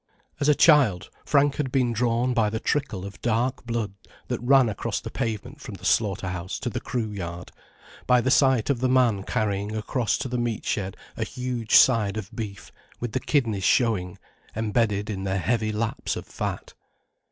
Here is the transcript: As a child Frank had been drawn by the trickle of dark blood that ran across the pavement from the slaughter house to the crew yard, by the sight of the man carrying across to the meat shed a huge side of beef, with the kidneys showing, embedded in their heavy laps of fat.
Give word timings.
As 0.39 0.49
a 0.49 0.55
child 0.55 1.11
Frank 1.25 1.57
had 1.57 1.71
been 1.71 1.93
drawn 1.93 2.33
by 2.33 2.49
the 2.49 2.59
trickle 2.59 3.05
of 3.05 3.21
dark 3.21 3.67
blood 3.67 3.93
that 4.29 4.41
ran 4.41 4.67
across 4.67 4.99
the 4.99 5.11
pavement 5.11 5.61
from 5.61 5.75
the 5.75 5.85
slaughter 5.85 6.29
house 6.29 6.57
to 6.61 6.71
the 6.71 6.79
crew 6.79 7.11
yard, 7.11 7.51
by 8.07 8.19
the 8.19 8.31
sight 8.31 8.71
of 8.71 8.79
the 8.79 8.89
man 8.89 9.21
carrying 9.21 9.75
across 9.75 10.17
to 10.17 10.27
the 10.27 10.39
meat 10.39 10.65
shed 10.65 10.97
a 11.15 11.23
huge 11.23 11.75
side 11.75 12.17
of 12.17 12.35
beef, 12.35 12.71
with 12.99 13.11
the 13.11 13.19
kidneys 13.19 13.63
showing, 13.63 14.17
embedded 14.55 15.07
in 15.07 15.23
their 15.23 15.37
heavy 15.37 15.71
laps 15.71 16.15
of 16.15 16.25
fat. 16.25 16.73